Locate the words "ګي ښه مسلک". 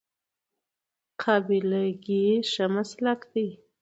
2.03-3.19